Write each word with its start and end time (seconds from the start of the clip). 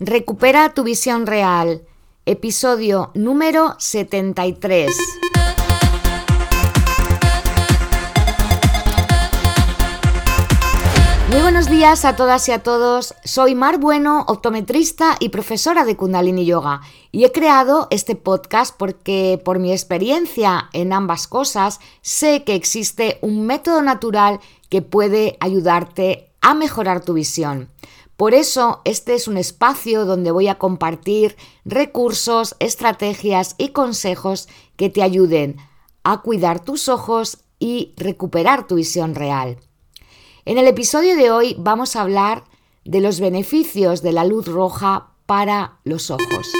Recupera 0.00 0.74
tu 0.74 0.82
visión 0.82 1.24
real. 1.24 1.86
Episodio 2.26 3.12
número 3.14 3.76
73. 3.78 4.92
Muy 11.30 11.40
buenos 11.42 11.70
días 11.70 12.04
a 12.04 12.16
todas 12.16 12.48
y 12.48 12.52
a 12.52 12.64
todos. 12.64 13.14
Soy 13.22 13.54
Mar 13.54 13.78
Bueno, 13.78 14.24
optometrista 14.26 15.14
y 15.20 15.28
profesora 15.28 15.84
de 15.84 15.96
Kundalini 15.96 16.44
Yoga. 16.44 16.80
Y 17.12 17.22
he 17.22 17.30
creado 17.30 17.86
este 17.92 18.16
podcast 18.16 18.74
porque 18.76 19.40
por 19.44 19.60
mi 19.60 19.70
experiencia 19.70 20.70
en 20.72 20.92
ambas 20.92 21.28
cosas 21.28 21.78
sé 22.02 22.42
que 22.42 22.56
existe 22.56 23.18
un 23.22 23.46
método 23.46 23.80
natural 23.80 24.40
que 24.70 24.82
puede 24.82 25.36
ayudarte 25.38 26.32
a 26.40 26.54
mejorar 26.54 27.00
tu 27.04 27.12
visión. 27.12 27.70
Por 28.16 28.32
eso 28.32 28.80
este 28.84 29.14
es 29.14 29.26
un 29.26 29.36
espacio 29.36 30.04
donde 30.04 30.30
voy 30.30 30.46
a 30.46 30.56
compartir 30.56 31.36
recursos, 31.64 32.54
estrategias 32.60 33.56
y 33.58 33.70
consejos 33.70 34.48
que 34.76 34.88
te 34.88 35.02
ayuden 35.02 35.56
a 36.04 36.22
cuidar 36.22 36.64
tus 36.64 36.88
ojos 36.88 37.38
y 37.58 37.92
recuperar 37.96 38.68
tu 38.68 38.76
visión 38.76 39.16
real. 39.16 39.58
En 40.44 40.58
el 40.58 40.68
episodio 40.68 41.16
de 41.16 41.32
hoy 41.32 41.56
vamos 41.58 41.96
a 41.96 42.02
hablar 42.02 42.44
de 42.84 43.00
los 43.00 43.18
beneficios 43.18 44.00
de 44.00 44.12
la 44.12 44.24
luz 44.24 44.46
roja 44.46 45.08
para 45.26 45.78
los 45.82 46.12
ojos. 46.12 46.52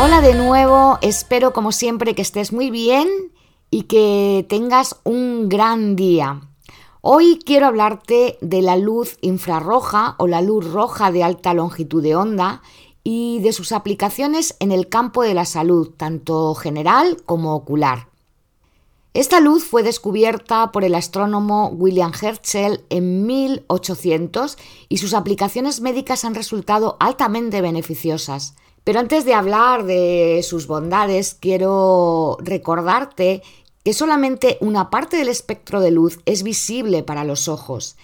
Hola 0.00 0.20
de 0.20 0.34
nuevo, 0.34 0.98
espero 1.00 1.54
como 1.54 1.72
siempre 1.72 2.14
que 2.14 2.22
estés 2.22 2.52
muy 2.52 2.70
bien 2.70 3.08
y 3.70 3.82
que 3.82 4.46
tengas 4.48 4.96
un 5.04 5.48
gran 5.48 5.96
día. 5.96 6.42
Hoy 7.00 7.38
quiero 7.44 7.66
hablarte 7.66 8.38
de 8.40 8.62
la 8.62 8.76
luz 8.76 9.18
infrarroja 9.20 10.14
o 10.18 10.26
la 10.26 10.42
luz 10.42 10.70
roja 10.72 11.12
de 11.12 11.22
alta 11.22 11.54
longitud 11.54 12.02
de 12.02 12.16
onda 12.16 12.62
y 13.04 13.40
de 13.40 13.52
sus 13.52 13.72
aplicaciones 13.72 14.56
en 14.60 14.72
el 14.72 14.88
campo 14.88 15.22
de 15.22 15.34
la 15.34 15.44
salud, 15.44 15.90
tanto 15.96 16.54
general 16.54 17.16
como 17.24 17.54
ocular. 17.54 18.08
Esta 19.14 19.40
luz 19.40 19.64
fue 19.64 19.82
descubierta 19.82 20.70
por 20.70 20.84
el 20.84 20.94
astrónomo 20.94 21.68
William 21.68 22.12
Herschel 22.12 22.84
en 22.90 23.26
1800 23.26 24.58
y 24.88 24.98
sus 24.98 25.14
aplicaciones 25.14 25.80
médicas 25.80 26.24
han 26.24 26.34
resultado 26.34 26.96
altamente 27.00 27.60
beneficiosas. 27.60 28.54
Pero 28.88 29.00
antes 29.00 29.26
de 29.26 29.34
hablar 29.34 29.84
de 29.84 30.42
sus 30.42 30.66
bondades, 30.66 31.34
quiero 31.34 32.38
recordarte 32.40 33.42
que 33.84 33.92
solamente 33.92 34.56
una 34.62 34.88
parte 34.88 35.18
del 35.18 35.28
espectro 35.28 35.82
de 35.82 35.90
luz 35.90 36.20
es 36.24 36.42
visible 36.42 37.02
para 37.02 37.24
los 37.24 37.48
ojos 37.48 37.98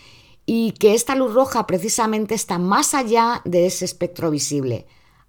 y 0.45 0.73
que 0.73 0.93
esta 0.93 1.15
luz 1.15 1.33
roja 1.33 1.67
precisamente 1.67 2.35
está 2.35 2.59
más 2.59 2.93
allá 2.93 3.41
de 3.47 3.65
ese 3.65 3.87
espectro 3.87 4.31
visible. 4.31 4.87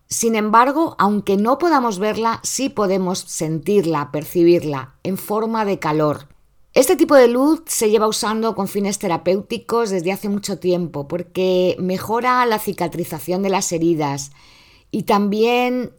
Sin 0.07 0.35
embargo, 0.35 0.97
aunque 0.99 1.37
no 1.37 1.57
podamos 1.57 1.99
verla, 1.99 2.41
sí 2.43 2.67
podemos 2.67 3.19
sentirla, 3.19 4.11
percibirla, 4.11 4.95
en 5.03 5.17
forma 5.17 5.63
de 5.63 5.79
calor. 5.79 6.27
Este 6.73 6.97
tipo 6.97 7.15
de 7.15 7.29
luz 7.29 7.61
se 7.65 7.89
lleva 7.89 8.09
usando 8.09 8.55
con 8.55 8.67
fines 8.67 8.99
terapéuticos 8.99 9.89
desde 9.89 10.11
hace 10.11 10.27
mucho 10.27 10.59
tiempo 10.59 11.07
porque 11.07 11.77
mejora 11.79 12.45
la 12.45 12.59
cicatrización 12.59 13.41
de 13.41 13.49
las 13.51 13.71
heridas, 13.71 14.33
y 14.91 15.03
también 15.03 15.91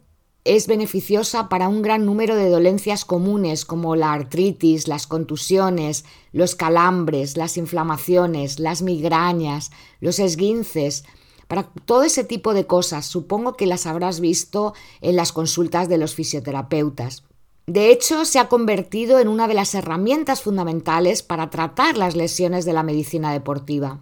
es 0.47 0.67
beneficiosa 0.67 1.49
para 1.49 1.67
un 1.67 1.81
gran 1.81 2.05
número 2.05 2.35
de 2.35 2.49
dolencias 2.49 3.03
comunes 3.03 3.65
como 3.65 3.95
la 3.95 4.13
artritis, 4.13 4.87
las 4.87 5.05
contusiones, 5.05 6.05
los 6.31 6.55
calambres, 6.55 7.35
las 7.35 7.57
inflamaciones, 7.57 8.59
las 8.59 8.81
migrañas, 8.81 9.71
los 9.99 10.19
esguinces, 10.19 11.03
para 11.47 11.63
todo 11.85 12.03
ese 12.03 12.23
tipo 12.23 12.53
de 12.53 12.65
cosas. 12.65 13.05
Supongo 13.05 13.55
que 13.55 13.65
las 13.65 13.85
habrás 13.85 14.19
visto 14.19 14.73
en 15.01 15.17
las 15.17 15.33
consultas 15.33 15.89
de 15.89 15.97
los 15.97 16.15
fisioterapeutas. 16.15 17.23
De 17.65 17.91
hecho, 17.91 18.23
se 18.23 18.39
ha 18.39 18.47
convertido 18.47 19.19
en 19.19 19.27
una 19.27 19.49
de 19.49 19.53
las 19.53 19.75
herramientas 19.75 20.41
fundamentales 20.41 21.23
para 21.23 21.49
tratar 21.49 21.97
las 21.97 22.15
lesiones 22.15 22.63
de 22.63 22.71
la 22.71 22.83
medicina 22.83 23.33
deportiva 23.33 23.99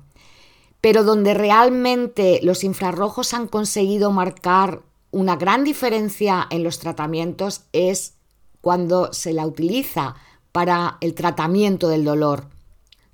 pero 0.86 1.04
donde 1.04 1.34
realmente 1.34 2.40
los 2.44 2.64
infrarrojos 2.64 3.34
han 3.34 3.48
conseguido 3.48 4.12
marcar 4.12 4.84
una 5.10 5.36
gran 5.36 5.64
diferencia 5.64 6.46
en 6.52 6.64
los 6.64 6.78
tratamientos 6.78 7.64
es 7.74 8.14
cuando 8.62 9.12
se 9.12 9.34
la 9.34 9.48
utiliza 9.48 10.14
para 10.52 11.00
el 11.02 11.16
tratamiento 11.16 11.88
del 11.88 12.06
dolor. 12.06 12.50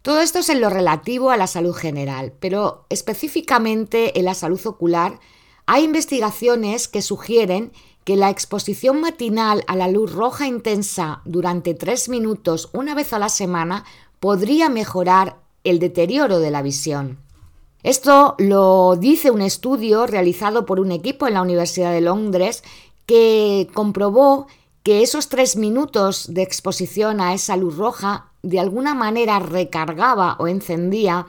Todo 0.01 0.19
esto 0.19 0.39
es 0.39 0.49
en 0.49 0.59
lo 0.59 0.69
relativo 0.69 1.31
a 1.31 1.37
la 1.37 1.47
salud 1.47 1.73
general, 1.73 2.33
pero 2.41 2.87
específicamente 2.89 4.19
en 4.19 4.25
la 4.25 4.33
salud 4.33 4.59
ocular 4.65 5.21
hay 5.65 5.85
investigaciones 5.85 6.89
que 6.89 7.01
sugieren 7.01 7.71
que 8.03 8.17
la 8.17 8.29
exposición 8.31 8.99
matinal 8.99 9.63
a 9.67 9.77
la 9.77 9.87
luz 9.87 10.11
roja 10.11 10.45
intensa 10.45 11.21
durante 11.23 11.73
tres 11.73 12.09
minutos 12.09 12.69
una 12.73 12.95
vez 12.95 13.13
a 13.13 13.19
la 13.19 13.29
semana 13.29 13.85
podría 14.19 14.67
mejorar 14.67 15.37
el 15.63 15.79
deterioro 15.79 16.39
de 16.39 16.51
la 16.51 16.63
visión. 16.63 17.30
Esto 17.83 18.35
lo 18.37 18.95
dice 18.95 19.31
un 19.31 19.41
estudio 19.41 20.05
realizado 20.05 20.65
por 20.65 20.79
un 20.79 20.91
equipo 20.91 21.27
en 21.27 21.33
la 21.33 21.41
Universidad 21.41 21.91
de 21.91 22.01
Londres 22.01 22.63
que 23.05 23.67
comprobó 23.73 24.47
que 24.83 25.01
esos 25.01 25.29
tres 25.29 25.55
minutos 25.55 26.33
de 26.33 26.43
exposición 26.43 27.21
a 27.21 27.33
esa 27.33 27.57
luz 27.57 27.77
roja 27.77 28.31
de 28.43 28.59
alguna 28.59 28.93
manera 28.93 29.39
recargaba 29.39 30.35
o 30.39 30.47
encendía 30.47 31.27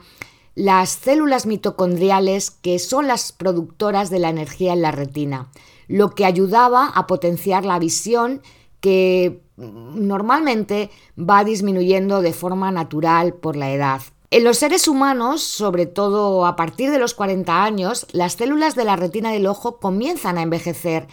las 0.55 0.89
células 0.89 1.45
mitocondriales 1.45 2.51
que 2.51 2.77
son 2.77 3.07
las 3.07 3.31
productoras 3.31 4.09
de 4.09 4.19
la 4.19 4.29
energía 4.29 4.73
en 4.73 4.81
la 4.81 4.91
retina, 4.91 5.49
lo 5.87 6.13
que 6.13 6.25
ayudaba 6.25 6.87
a 6.87 7.07
potenciar 7.07 7.65
la 7.65 7.79
visión 7.79 8.41
que 8.79 9.41
normalmente 9.57 10.91
va 11.17 11.43
disminuyendo 11.43 12.21
de 12.21 12.33
forma 12.33 12.71
natural 12.71 13.33
por 13.33 13.55
la 13.55 13.71
edad. 13.71 14.01
En 14.33 14.43
los 14.43 14.57
seres 14.57 14.87
humanos, 14.87 15.43
sobre 15.43 15.85
todo 15.85 16.47
a 16.47 16.55
partir 16.55 16.89
de 16.89 16.97
los 16.97 17.13
40 17.13 17.63
años, 17.63 18.07
las 18.13 18.33
células 18.33 18.73
de 18.73 18.83
la 18.83 18.95
retina 18.95 19.31
del 19.31 19.45
ojo 19.45 19.77
comienzan 19.77 20.39
a 20.39 20.41
envejecer 20.41 21.05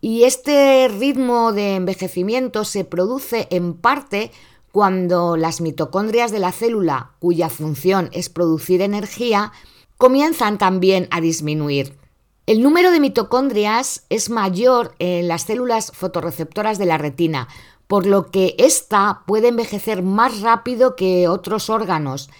y 0.00 0.24
este 0.24 0.88
ritmo 0.88 1.52
de 1.52 1.76
envejecimiento 1.76 2.64
se 2.64 2.84
produce 2.84 3.46
en 3.52 3.74
parte 3.74 4.32
cuando 4.72 5.36
las 5.36 5.60
mitocondrias 5.60 6.32
de 6.32 6.40
la 6.40 6.50
célula, 6.50 7.12
cuya 7.20 7.48
función 7.48 8.10
es 8.12 8.28
producir 8.28 8.82
energía, 8.82 9.52
comienzan 9.96 10.58
también 10.58 11.06
a 11.12 11.20
disminuir. 11.20 11.96
El 12.46 12.60
número 12.60 12.90
de 12.90 12.98
mitocondrias 12.98 14.04
es 14.10 14.30
mayor 14.30 14.96
en 14.98 15.28
las 15.28 15.42
células 15.42 15.92
fotorreceptoras 15.94 16.78
de 16.78 16.86
la 16.86 16.98
retina, 16.98 17.46
por 17.86 18.04
lo 18.04 18.32
que 18.32 18.56
ésta 18.58 19.22
puede 19.28 19.46
envejecer 19.46 20.02
más 20.02 20.40
rápido 20.40 20.96
que 20.96 21.28
otros 21.28 21.70
órganos, 21.70 22.30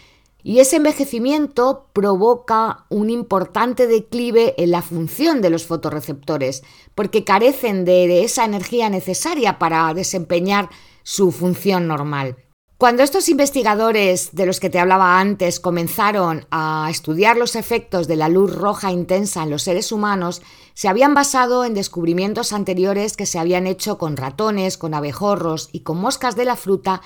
y 0.45 0.61
ese 0.61 0.77
envejecimiento 0.77 1.87
provoca 1.95 2.85
un 2.91 3.09
importante 3.09 3.87
declive 3.87 4.55
en 4.59 4.71
la 4.71 4.83
función 4.83 5.41
de 5.41 5.49
los 5.49 5.67
fotorreceptores, 5.67 6.63
porque 6.95 7.25
carecen 7.25 7.87
de, 7.87 8.23
esa 8.23 8.45
energía 8.45 8.91
necesaria 8.91 9.59
para 9.59 9.93
desempeñar 9.95 10.69
su 11.03 11.33
función 11.33 11.89
normal. 11.89 12.37
Cuando 12.77 13.03
estos 13.03 13.31
investigadores 13.31 14.31
de 14.33 14.45
los 14.45 14.61
que 14.61 14.69
te 14.69 14.79
hablaba 14.79 15.19
antes 15.19 15.61
comenzaron 15.61 16.47
a 16.51 16.89
estudiar 16.91 17.39
los 17.39 17.57
efectos 17.57 18.09
de 18.09 18.17
la 18.17 18.29
luz 18.29 18.55
roja 18.55 18.93
intensa 18.93 19.45
en 19.45 19.51
los 19.51 19.63
seres 19.63 19.93
humanos, 19.93 20.43
se 20.75 20.89
habían 20.89 21.15
basado 21.15 21.65
en 21.65 21.73
descubrimientos 21.73 22.53
anteriores 22.53 23.17
que 23.17 23.27
se 23.27 23.39
habían 23.39 23.67
hecho 23.67 23.97
con 23.97 24.17
ratones, 24.17 24.77
con 24.77 24.93
abejorros 24.93 25.71
y 25.73 25.81
con 25.81 25.99
moscas 25.99 26.37
de 26.37 26.45
la 26.45 26.57
fruta 26.57 27.01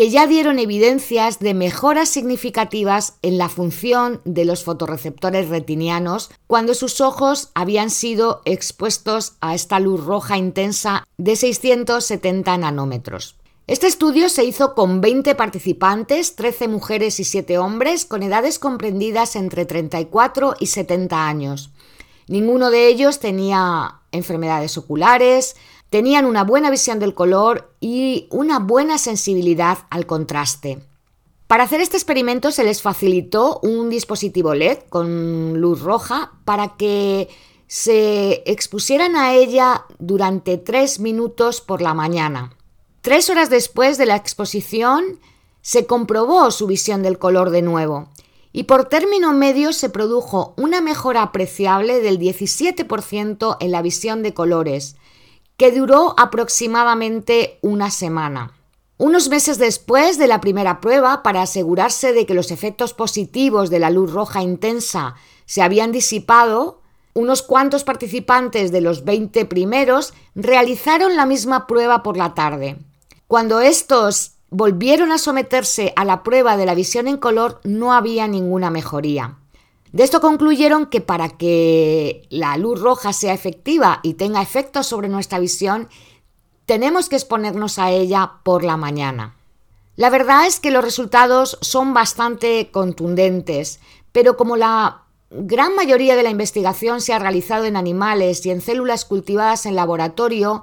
que 0.00 0.08
ya 0.08 0.26
dieron 0.26 0.58
evidencias 0.58 1.40
de 1.40 1.52
mejoras 1.52 2.08
significativas 2.08 3.18
en 3.20 3.36
la 3.36 3.50
función 3.50 4.22
de 4.24 4.46
los 4.46 4.64
fotorreceptores 4.64 5.50
retinianos 5.50 6.30
cuando 6.46 6.72
sus 6.72 7.02
ojos 7.02 7.50
habían 7.52 7.90
sido 7.90 8.40
expuestos 8.46 9.34
a 9.42 9.54
esta 9.54 9.78
luz 9.78 10.02
roja 10.02 10.38
intensa 10.38 11.06
de 11.18 11.36
670 11.36 12.56
nanómetros. 12.56 13.36
Este 13.66 13.88
estudio 13.88 14.30
se 14.30 14.44
hizo 14.44 14.74
con 14.74 15.02
20 15.02 15.34
participantes, 15.34 16.34
13 16.34 16.68
mujeres 16.68 17.20
y 17.20 17.24
7 17.24 17.58
hombres, 17.58 18.06
con 18.06 18.22
edades 18.22 18.58
comprendidas 18.58 19.36
entre 19.36 19.66
34 19.66 20.54
y 20.58 20.68
70 20.68 21.28
años. 21.28 21.72
Ninguno 22.26 22.70
de 22.70 22.86
ellos 22.86 23.18
tenía 23.18 23.96
enfermedades 24.12 24.78
oculares, 24.78 25.56
Tenían 25.90 26.24
una 26.24 26.44
buena 26.44 26.70
visión 26.70 27.00
del 27.00 27.14
color 27.14 27.74
y 27.80 28.28
una 28.30 28.60
buena 28.60 28.96
sensibilidad 28.96 29.78
al 29.90 30.06
contraste. 30.06 30.78
Para 31.48 31.64
hacer 31.64 31.80
este 31.80 31.96
experimento 31.96 32.52
se 32.52 32.62
les 32.62 32.80
facilitó 32.80 33.58
un 33.64 33.90
dispositivo 33.90 34.54
LED 34.54 34.78
con 34.88 35.60
luz 35.60 35.80
roja 35.80 36.32
para 36.44 36.76
que 36.76 37.28
se 37.66 38.44
expusieran 38.46 39.16
a 39.16 39.34
ella 39.34 39.84
durante 39.98 40.58
tres 40.58 41.00
minutos 41.00 41.60
por 41.60 41.82
la 41.82 41.92
mañana. 41.92 42.56
Tres 43.00 43.28
horas 43.28 43.50
después 43.50 43.98
de 43.98 44.06
la 44.06 44.14
exposición 44.14 45.18
se 45.60 45.86
comprobó 45.86 46.52
su 46.52 46.68
visión 46.68 47.02
del 47.02 47.18
color 47.18 47.50
de 47.50 47.62
nuevo 47.62 48.08
y 48.52 48.64
por 48.64 48.84
término 48.84 49.32
medio 49.32 49.72
se 49.72 49.90
produjo 49.90 50.54
una 50.56 50.80
mejora 50.80 51.22
apreciable 51.22 52.00
del 52.00 52.20
17% 52.20 53.56
en 53.58 53.70
la 53.70 53.82
visión 53.82 54.22
de 54.22 54.34
colores, 54.34 54.96
que 55.60 55.72
duró 55.72 56.14
aproximadamente 56.16 57.58
una 57.60 57.90
semana. 57.90 58.54
Unos 58.96 59.28
meses 59.28 59.58
después 59.58 60.16
de 60.16 60.26
la 60.26 60.40
primera 60.40 60.80
prueba, 60.80 61.22
para 61.22 61.42
asegurarse 61.42 62.14
de 62.14 62.24
que 62.24 62.32
los 62.32 62.50
efectos 62.50 62.94
positivos 62.94 63.68
de 63.68 63.78
la 63.78 63.90
luz 63.90 64.10
roja 64.10 64.40
intensa 64.40 65.16
se 65.44 65.60
habían 65.60 65.92
disipado, 65.92 66.80
unos 67.12 67.42
cuantos 67.42 67.84
participantes 67.84 68.72
de 68.72 68.80
los 68.80 69.04
20 69.04 69.44
primeros 69.44 70.14
realizaron 70.34 71.14
la 71.14 71.26
misma 71.26 71.66
prueba 71.66 72.02
por 72.02 72.16
la 72.16 72.32
tarde. 72.32 72.78
Cuando 73.26 73.60
estos 73.60 74.36
volvieron 74.48 75.12
a 75.12 75.18
someterse 75.18 75.92
a 75.94 76.06
la 76.06 76.22
prueba 76.22 76.56
de 76.56 76.64
la 76.64 76.74
visión 76.74 77.06
en 77.06 77.18
color, 77.18 77.60
no 77.64 77.92
había 77.92 78.26
ninguna 78.28 78.70
mejoría. 78.70 79.36
De 79.92 80.04
esto 80.04 80.20
concluyeron 80.20 80.86
que 80.86 81.00
para 81.00 81.30
que 81.30 82.22
la 82.30 82.56
luz 82.56 82.80
roja 82.80 83.12
sea 83.12 83.34
efectiva 83.34 84.00
y 84.02 84.14
tenga 84.14 84.42
efectos 84.42 84.86
sobre 84.86 85.08
nuestra 85.08 85.40
visión, 85.40 85.88
tenemos 86.64 87.08
que 87.08 87.16
exponernos 87.16 87.78
a 87.78 87.90
ella 87.90 88.34
por 88.44 88.62
la 88.62 88.76
mañana. 88.76 89.34
La 89.96 90.08
verdad 90.08 90.46
es 90.46 90.60
que 90.60 90.70
los 90.70 90.84
resultados 90.84 91.58
son 91.60 91.92
bastante 91.92 92.70
contundentes, 92.70 93.80
pero 94.12 94.36
como 94.36 94.56
la 94.56 95.02
gran 95.30 95.74
mayoría 95.74 96.16
de 96.16 96.22
la 96.22 96.30
investigación 96.30 97.00
se 97.00 97.12
ha 97.12 97.18
realizado 97.18 97.64
en 97.64 97.76
animales 97.76 98.46
y 98.46 98.50
en 98.50 98.60
células 98.60 99.04
cultivadas 99.04 99.66
en 99.66 99.74
laboratorio, 99.74 100.62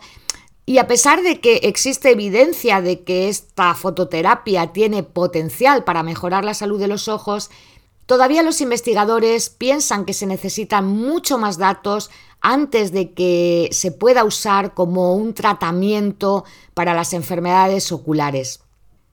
y 0.65 0.79
a 0.79 0.88
pesar 0.88 1.21
de 1.21 1.39
que 1.39 1.57
existe 1.63 2.12
evidencia 2.12 2.81
de 2.81 3.03
que 3.03 3.29
esta 3.29 3.74
fototerapia 3.74 4.74
tiene 4.74 5.03
potencial 5.03 5.83
para 5.83 6.03
mejorar 6.03 6.44
la 6.44 6.53
salud 6.53 6.79
de 6.79 6.88
los 6.88 7.07
ojos, 7.07 7.50
todavía 8.07 8.42
los 8.42 8.62
investigadores 8.62 9.50
piensan 9.51 10.06
que 10.06 10.13
se 10.13 10.25
necesitan 10.25 10.88
mucho 10.88 11.38
más 11.38 11.59
datos 11.59 12.09
antes 12.42 12.92
de 12.92 13.13
que 13.13 13.69
se 13.71 13.92
pueda 13.92 14.24
usar 14.24 14.74
como 14.74 15.13
un 15.13 15.36
tratamiento 15.36 16.45
para 16.74 16.95
las 16.95 17.13
enfermedades 17.13 17.92
oculares. 17.92 18.62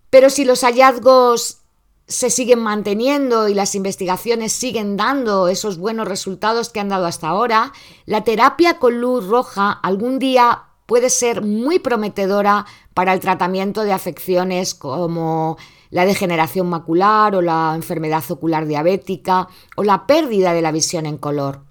Pero 0.09 0.31
si 0.31 0.45
los 0.45 0.63
hallazgos 0.63 1.59
se 2.07 2.31
siguen 2.31 2.61
manteniendo 2.61 3.49
y 3.49 3.55
las 3.55 3.75
investigaciones 3.75 4.53
siguen 4.53 4.97
dando 4.97 5.49
esos 5.49 5.79
buenos 5.79 6.07
resultados 6.07 6.69
que 6.69 6.81
han 6.81 6.91
dado 6.91 7.07
hasta 7.07 7.29
ahora, 7.29 7.73
la 8.07 8.25
terapia 8.25 8.79
con 8.79 9.01
luz 9.01 9.27
roja 9.27 9.73
algún 9.73 10.19
día 10.19 10.65
puede 10.87 11.11
ser 11.11 11.43
muy 11.43 11.79
prometedora 11.79 12.67
para 12.93 13.13
el 13.15 13.21
tratamiento 13.21 13.83
de 13.83 13.93
afecciones 13.93 14.75
como 14.75 15.57
la 15.91 16.07
degeneración 16.07 16.69
macular 16.69 17.35
o 17.35 17.43
la 17.43 17.73
enfermedad 17.75 18.25
ocular 18.31 18.67
diabética 18.67 19.49
o 19.77 19.85
la 19.85 20.07
pérdida 20.07 20.53
de 20.53 20.63
la 20.63 20.73
visión 20.73 21.07
en 21.07 21.19
color. 21.19 21.63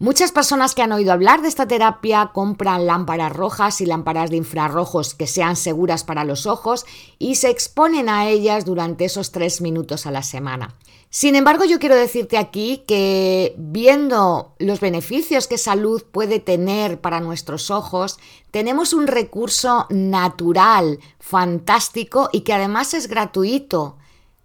Muchas 0.00 0.32
personas 0.32 0.74
que 0.74 0.82
han 0.82 0.90
oído 0.90 1.12
hablar 1.12 1.40
de 1.40 1.48
esta 1.48 1.68
terapia 1.68 2.30
compran 2.34 2.84
lámparas 2.84 3.32
rojas 3.32 3.80
y 3.80 3.86
lámparas 3.86 4.28
de 4.28 4.36
infrarrojos 4.36 5.14
que 5.14 5.28
sean 5.28 5.54
seguras 5.54 6.02
para 6.02 6.24
los 6.24 6.46
ojos 6.46 6.84
y 7.18 7.36
se 7.36 7.48
exponen 7.48 8.08
a 8.08 8.26
ellas 8.28 8.64
durante 8.64 9.04
esos 9.04 9.30
tres 9.30 9.60
minutos 9.60 10.06
a 10.06 10.10
la 10.10 10.22
semana. 10.22 10.74
Sin 11.16 11.36
embargo, 11.36 11.64
yo 11.64 11.78
quiero 11.78 11.94
decirte 11.94 12.36
aquí 12.36 12.82
que 12.88 13.54
viendo 13.56 14.56
los 14.58 14.80
beneficios 14.80 15.46
que 15.46 15.58
salud 15.58 16.02
puede 16.10 16.40
tener 16.40 17.00
para 17.00 17.20
nuestros 17.20 17.70
ojos, 17.70 18.18
tenemos 18.50 18.92
un 18.92 19.06
recurso 19.06 19.86
natural, 19.90 20.98
fantástico 21.20 22.30
y 22.32 22.40
que 22.40 22.52
además 22.52 22.94
es 22.94 23.06
gratuito, 23.06 23.96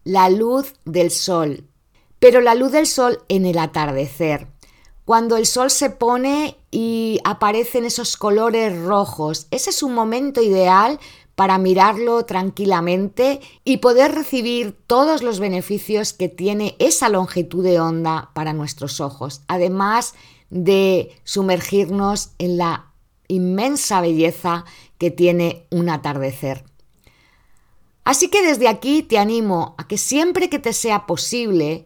la 0.03 0.29
luz 0.29 0.75
del 0.85 1.09
sol. 1.09 1.63
Pero 2.19 2.39
la 2.39 2.53
luz 2.53 2.71
del 2.71 2.85
sol 2.85 3.23
en 3.29 3.47
el 3.47 3.57
atardecer 3.57 4.47
cuando 5.09 5.37
el 5.37 5.47
sol 5.47 5.71
se 5.71 5.89
pone 5.89 6.59
y 6.69 7.19
aparecen 7.23 7.83
esos 7.83 8.15
colores 8.15 8.79
rojos. 8.79 9.47
Ese 9.49 9.71
es 9.71 9.81
un 9.81 9.95
momento 9.95 10.39
ideal 10.39 10.99
para 11.39 11.57
mirarlo 11.57 12.25
tranquilamente 12.25 13.39
y 13.63 13.77
poder 13.77 14.11
recibir 14.13 14.75
todos 14.87 15.23
los 15.23 15.39
beneficios 15.39 16.11
que 16.11 16.27
tiene 16.27 16.75
esa 16.79 17.07
longitud 17.07 17.63
de 17.63 17.79
onda 17.79 18.29
para 18.33 18.51
nuestros 18.51 18.99
ojos, 18.99 19.41
además 19.47 20.15
de 20.49 21.15
sumergirnos 21.23 22.31
en 22.39 22.57
la 22.57 22.91
inmensa 23.29 24.01
belleza 24.01 24.65
que 24.97 25.11
tiene 25.11 25.65
un 25.71 25.87
atardecer. 25.87 26.65
Así 28.03 28.27
que 28.27 28.45
desde 28.45 28.67
aquí 28.67 29.01
te 29.01 29.17
animo 29.17 29.75
a 29.77 29.87
que 29.87 29.97
siempre 29.97 30.49
que 30.49 30.59
te 30.59 30.73
sea 30.73 31.05
posible, 31.05 31.85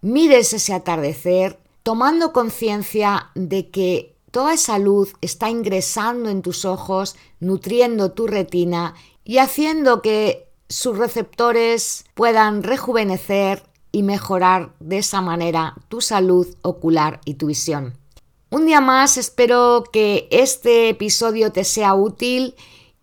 mires 0.00 0.54
ese 0.54 0.72
atardecer 0.72 1.60
tomando 1.82 2.32
conciencia 2.32 3.30
de 3.34 3.68
que 3.68 4.09
toda 4.30 4.54
esa 4.54 4.78
luz 4.78 5.14
está 5.20 5.50
ingresando 5.50 6.30
en 6.30 6.42
tus 6.42 6.64
ojos, 6.64 7.16
nutriendo 7.40 8.12
tu 8.12 8.26
retina 8.26 8.94
y 9.24 9.38
haciendo 9.38 10.02
que 10.02 10.48
sus 10.68 10.96
receptores 10.96 12.04
puedan 12.14 12.62
rejuvenecer 12.62 13.64
y 13.92 14.02
mejorar 14.02 14.72
de 14.78 14.98
esa 14.98 15.20
manera 15.20 15.74
tu 15.88 16.00
salud 16.00 16.46
ocular 16.62 17.20
y 17.24 17.34
tu 17.34 17.46
visión. 17.46 17.98
Un 18.50 18.66
día 18.66 18.80
más 18.80 19.16
espero 19.16 19.84
que 19.92 20.28
este 20.30 20.88
episodio 20.88 21.52
te 21.52 21.64
sea 21.64 21.94
útil 21.94 22.54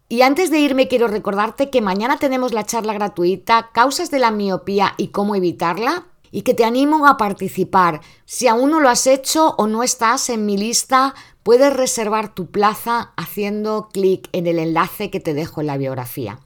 y 0.10 0.22
antes 0.22 0.50
de 0.52 0.60
irme 0.60 0.88
quiero 0.88 1.08
recordarte 1.08 1.70
que 1.70 1.82
mañana 1.82 2.18
tenemos 2.18 2.54
la 2.54 2.66
charla 2.66 2.94
gratuita 2.94 3.70
Causas 3.74 4.12
de 4.12 4.20
la 4.20 4.32
miopía 4.32 4.94
y 4.98 5.10
cómo 5.10 5.36
evitarla 5.36 6.08
y 6.32 6.42
que 6.42 6.54
te 6.54 6.66
animo 6.66 7.08
a 7.08 7.18
participar. 7.18 8.02
Si 8.26 8.48
aún 8.48 8.72
no 8.72 8.80
lo 8.80 8.90
has 8.90 9.08
hecho 9.08 9.56
o 9.58 9.68
no 9.68 9.84
estás 9.84 10.30
en 10.30 10.46
mi 10.46 10.58
lista, 10.58 11.14
puedes 11.44 11.74
reservar 11.74 12.36
tu 12.36 12.52
plaza 12.52 13.14
haciendo 13.16 13.90
clic 13.92 14.30
en 14.34 14.48
el 14.48 14.60
enlace 14.60 15.10
que 15.10 15.20
te 15.20 15.34
dejo 15.34 15.62
en 15.62 15.68
la 15.68 15.78
biografía. 15.78 16.40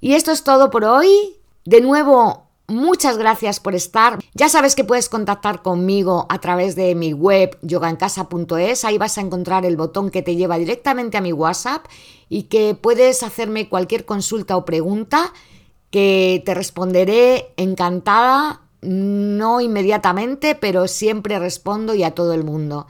Y 0.00 0.14
esto 0.14 0.32
es 0.32 0.44
todo 0.44 0.70
por 0.70 0.84
hoy. 0.84 1.36
De 1.64 1.80
nuevo, 1.80 2.48
muchas 2.66 3.18
gracias 3.18 3.60
por 3.60 3.74
estar. 3.74 4.18
Ya 4.34 4.48
sabes 4.48 4.74
que 4.74 4.84
puedes 4.84 5.08
contactar 5.08 5.62
conmigo 5.62 6.26
a 6.28 6.38
través 6.38 6.76
de 6.76 6.94
mi 6.94 7.12
web 7.12 7.58
yogaencasa.es. 7.62 8.84
Ahí 8.84 8.98
vas 8.98 9.18
a 9.18 9.22
encontrar 9.22 9.64
el 9.64 9.76
botón 9.76 10.10
que 10.10 10.22
te 10.22 10.36
lleva 10.36 10.58
directamente 10.58 11.16
a 11.16 11.20
mi 11.20 11.32
WhatsApp 11.32 11.86
y 12.28 12.44
que 12.44 12.74
puedes 12.74 13.22
hacerme 13.22 13.68
cualquier 13.68 14.04
consulta 14.04 14.56
o 14.56 14.64
pregunta 14.64 15.32
que 15.90 16.42
te 16.44 16.54
responderé 16.54 17.52
encantada 17.56 18.62
no 18.82 19.60
inmediatamente, 19.60 20.54
pero 20.54 20.88
siempre 20.88 21.38
respondo 21.38 21.94
y 21.94 22.04
a 22.04 22.14
todo 22.14 22.32
el 22.32 22.44
mundo. 22.44 22.86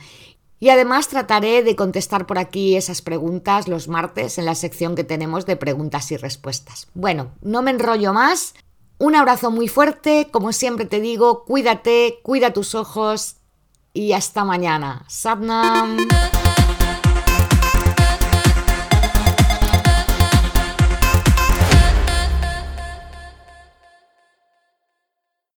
Y 0.60 0.70
además 0.70 1.08
trataré 1.08 1.62
de 1.62 1.76
contestar 1.76 2.26
por 2.26 2.38
aquí 2.38 2.76
esas 2.76 3.00
preguntas 3.00 3.68
los 3.68 3.86
martes 3.88 4.38
en 4.38 4.44
la 4.44 4.54
sección 4.54 4.96
que 4.96 5.04
tenemos 5.04 5.46
de 5.46 5.56
preguntas 5.56 6.10
y 6.10 6.16
respuestas. 6.16 6.88
Bueno, 6.94 7.30
no 7.42 7.62
me 7.62 7.70
enrollo 7.70 8.12
más. 8.12 8.54
Un 8.98 9.14
abrazo 9.14 9.52
muy 9.52 9.68
fuerte, 9.68 10.28
como 10.32 10.52
siempre 10.52 10.84
te 10.84 11.00
digo, 11.00 11.44
cuídate, 11.44 12.18
cuida 12.24 12.52
tus 12.52 12.74
ojos 12.74 13.36
y 13.92 14.12
hasta 14.12 14.44
mañana. 14.44 15.04
Sadnam. 15.08 16.08